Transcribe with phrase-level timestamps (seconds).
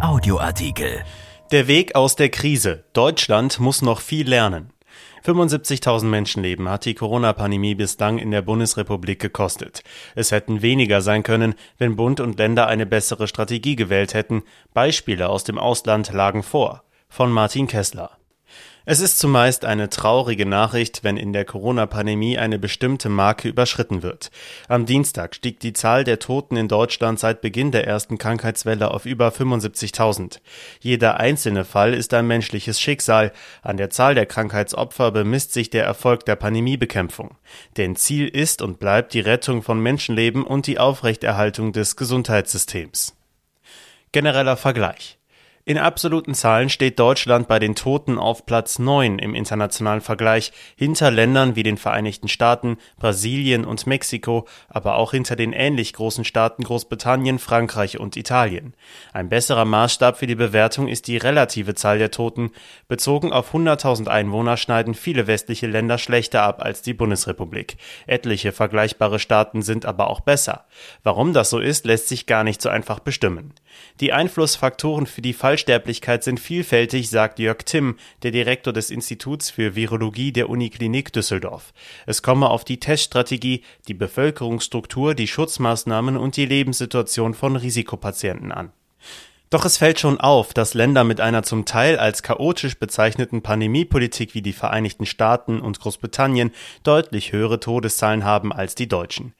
[0.00, 1.04] Audioartikel.
[1.52, 2.84] Der Weg aus der Krise.
[2.92, 4.70] Deutschland muss noch viel lernen.
[5.24, 9.82] 75.000 Menschenleben hat die Corona-Pandemie bislang in der Bundesrepublik gekostet.
[10.14, 14.42] Es hätten weniger sein können, wenn Bund und Länder eine bessere Strategie gewählt hätten.
[14.74, 16.84] Beispiele aus dem Ausland lagen vor.
[17.08, 18.15] Von Martin Kessler.
[18.88, 24.30] Es ist zumeist eine traurige Nachricht, wenn in der Corona-Pandemie eine bestimmte Marke überschritten wird.
[24.68, 29.04] Am Dienstag stieg die Zahl der Toten in Deutschland seit Beginn der ersten Krankheitswelle auf
[29.04, 30.38] über 75.000.
[30.78, 33.32] Jeder einzelne Fall ist ein menschliches Schicksal.
[33.60, 37.36] An der Zahl der Krankheitsopfer bemisst sich der Erfolg der Pandemiebekämpfung.
[37.76, 43.16] Denn Ziel ist und bleibt die Rettung von Menschenleben und die Aufrechterhaltung des Gesundheitssystems.
[44.12, 45.15] Genereller Vergleich.
[45.68, 51.10] In absoluten Zahlen steht Deutschland bei den Toten auf Platz 9 im internationalen Vergleich, hinter
[51.10, 56.62] Ländern wie den Vereinigten Staaten, Brasilien und Mexiko, aber auch hinter den ähnlich großen Staaten
[56.62, 58.74] Großbritannien, Frankreich und Italien.
[59.12, 62.52] Ein besserer Maßstab für die Bewertung ist die relative Zahl der Toten.
[62.86, 67.76] Bezogen auf 100.000 Einwohner schneiden viele westliche Länder schlechter ab als die Bundesrepublik.
[68.06, 70.66] Etliche vergleichbare Staaten sind aber auch besser.
[71.02, 73.52] Warum das so ist, lässt sich gar nicht so einfach bestimmen.
[74.00, 79.74] Die Einflussfaktoren für die Fallsterblichkeit sind vielfältig, sagt Jörg Timm, der Direktor des Instituts für
[79.74, 81.72] Virologie der Uniklinik Düsseldorf.
[82.04, 88.70] Es komme auf die Teststrategie, die Bevölkerungsstruktur, die Schutzmaßnahmen und die Lebenssituation von Risikopatienten an.
[89.48, 94.34] Doch es fällt schon auf, dass Länder mit einer zum Teil als chaotisch bezeichneten Pandemiepolitik
[94.34, 96.50] wie die Vereinigten Staaten und Großbritannien
[96.82, 99.34] deutlich höhere Todeszahlen haben als die Deutschen.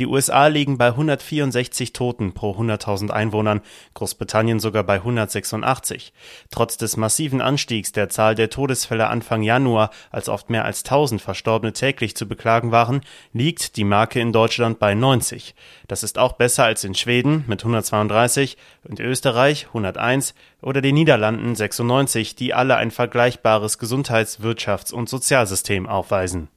[0.00, 3.60] Die USA liegen bei 164 Toten pro 100.000 Einwohnern,
[3.94, 6.12] Großbritannien sogar bei 186.
[6.50, 11.22] Trotz des massiven Anstiegs der Zahl der Todesfälle Anfang Januar, als oft mehr als 1000
[11.22, 13.02] Verstorbene täglich zu beklagen waren,
[13.32, 15.54] liegt die Marke in Deutschland bei 90.
[15.86, 18.56] Das ist auch besser als in Schweden mit 132
[18.88, 25.08] und Österreich Frankreich 101 oder den Niederlanden 96, die alle ein vergleichbares Gesundheits-, Wirtschafts- und
[25.08, 26.48] Sozialsystem aufweisen.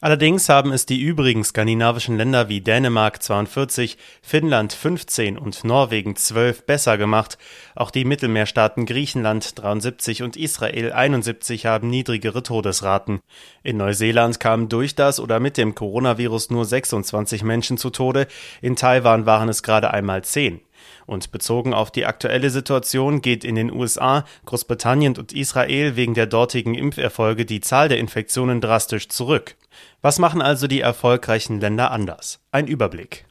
[0.00, 6.64] Allerdings haben es die übrigen skandinavischen Länder wie Dänemark 42, Finnland 15 und Norwegen 12
[6.66, 7.36] besser gemacht.
[7.74, 13.20] Auch die Mittelmeerstaaten Griechenland 73 und Israel 71 haben niedrigere Todesraten.
[13.62, 18.28] In Neuseeland kamen durch das oder mit dem Coronavirus nur 26 Menschen zu Tode,
[18.62, 20.60] in Taiwan waren es gerade einmal 10.
[21.06, 26.26] Und bezogen auf die aktuelle Situation geht in den USA, Großbritannien und Israel wegen der
[26.26, 29.56] dortigen Impferfolge die Zahl der Infektionen drastisch zurück.
[30.02, 32.40] Was machen also die erfolgreichen Länder anders?
[32.52, 33.26] Ein Überblick.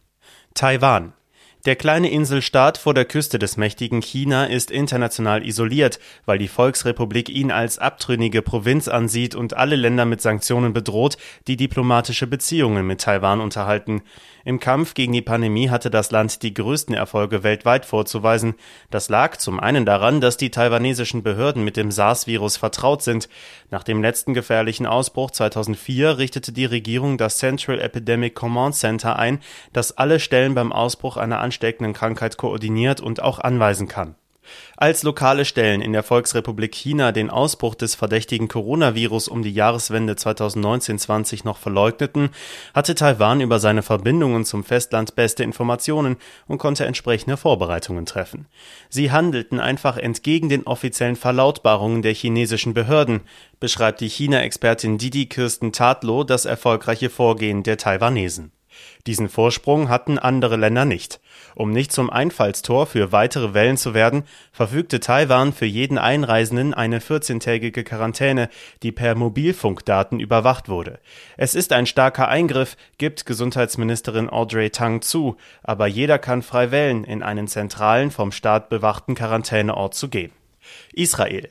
[0.54, 1.14] Taiwan.
[1.66, 7.28] Der kleine Inselstaat vor der Küste des mächtigen China ist international isoliert, weil die Volksrepublik
[7.28, 11.18] ihn als abtrünnige Provinz ansieht und alle Länder mit Sanktionen bedroht,
[11.48, 14.04] die diplomatische Beziehungen mit Taiwan unterhalten.
[14.48, 18.54] Im Kampf gegen die Pandemie hatte das Land die größten Erfolge weltweit vorzuweisen.
[18.92, 23.28] Das lag zum einen daran, dass die taiwanesischen Behörden mit dem SARS-Virus vertraut sind.
[23.72, 29.40] Nach dem letzten gefährlichen Ausbruch 2004 richtete die Regierung das Central Epidemic Command Center ein,
[29.74, 34.16] das alle Stellen beim Ausbruch einer ansteckenden Krankheit koordiniert und auch anweisen kann
[34.78, 40.14] als lokale Stellen in der Volksrepublik China den Ausbruch des verdächtigen Coronavirus um die Jahreswende
[40.14, 42.30] 2019-20 noch verleugneten,
[42.74, 46.18] hatte Taiwan über seine Verbindungen zum Festland beste Informationen
[46.48, 48.48] und konnte entsprechende Vorbereitungen treffen.
[48.90, 53.22] Sie handelten einfach entgegen den offiziellen Verlautbarungen der chinesischen Behörden,
[53.60, 58.52] beschreibt die China-Expertin Didi Kirsten Tatlow das erfolgreiche Vorgehen der Taiwanesen
[59.08, 61.20] diesen Vorsprung hatten andere Länder nicht.
[61.56, 67.00] Um nicht zum Einfallstor für weitere Wellen zu werden, verfügte Taiwan für jeden Einreisenden eine
[67.00, 68.50] 14-tägige Quarantäne,
[68.84, 71.00] die per Mobilfunkdaten überwacht wurde.
[71.38, 77.04] Es ist ein starker Eingriff, gibt Gesundheitsministerin Audrey Tang zu, aber jeder kann frei wählen,
[77.04, 80.32] in einen zentralen, vom Staat bewachten Quarantäneort zu gehen.
[80.94, 81.50] Israel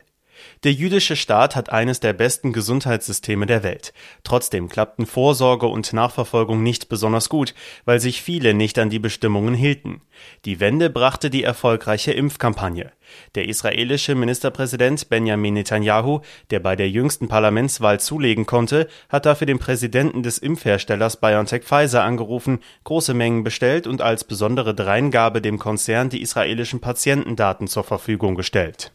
[0.64, 3.92] der jüdische Staat hat eines der besten Gesundheitssysteme der Welt.
[4.22, 7.54] Trotzdem klappten Vorsorge und Nachverfolgung nicht besonders gut,
[7.84, 10.00] weil sich viele nicht an die Bestimmungen hielten.
[10.46, 12.92] Die Wende brachte die erfolgreiche Impfkampagne.
[13.34, 19.58] Der israelische Ministerpräsident Benjamin Netanyahu, der bei der jüngsten Parlamentswahl zulegen konnte, hat dafür den
[19.58, 26.08] Präsidenten des Impfherstellers BioNTech Pfizer angerufen, große Mengen bestellt und als besondere Dreingabe dem Konzern
[26.08, 28.92] die israelischen Patientendaten zur Verfügung gestellt.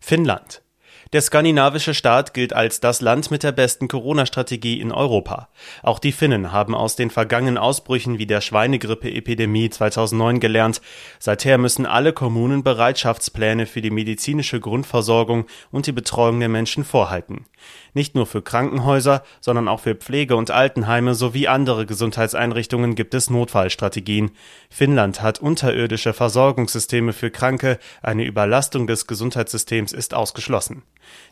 [0.00, 0.62] Finnland
[1.12, 5.48] der skandinavische Staat gilt als das Land mit der besten Corona-Strategie in Europa.
[5.82, 10.80] Auch die Finnen haben aus den vergangenen Ausbrüchen wie der Schweinegrippe-Epidemie 2009 gelernt.
[11.18, 17.44] Seither müssen alle Kommunen Bereitschaftspläne für die medizinische Grundversorgung und die Betreuung der Menschen vorhalten.
[17.92, 23.28] Nicht nur für Krankenhäuser, sondern auch für Pflege- und Altenheime sowie andere Gesundheitseinrichtungen gibt es
[23.28, 24.30] Notfallstrategien.
[24.70, 30.82] Finnland hat unterirdische Versorgungssysteme für Kranke, eine Überlastung des Gesundheitssystems ist ausgeschlossen.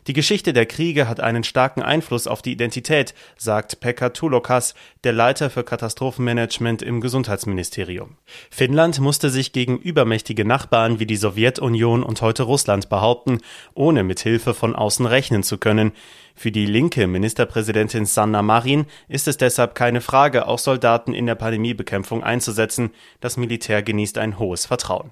[0.07, 4.73] Die Geschichte der Kriege hat einen starken Einfluss auf die Identität, sagt Pekka Tulokas,
[5.03, 8.17] der Leiter für Katastrophenmanagement im Gesundheitsministerium.
[8.49, 13.39] Finnland musste sich gegen übermächtige Nachbarn wie die Sowjetunion und heute Russland behaupten,
[13.73, 15.91] ohne mit Hilfe von außen rechnen zu können.
[16.35, 21.35] Für die linke Ministerpräsidentin Sanna Marin ist es deshalb keine Frage, auch Soldaten in der
[21.35, 22.91] Pandemiebekämpfung einzusetzen.
[23.19, 25.11] Das Militär genießt ein hohes Vertrauen.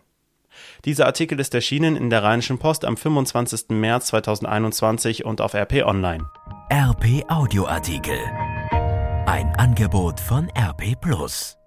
[0.85, 3.69] Dieser Artikel ist erschienen in der Rheinischen Post am 25.
[3.69, 6.29] März 2021 und auf RP Online.
[6.71, 8.19] RP Audioartikel.
[9.25, 11.58] Ein Angebot von RP Plus.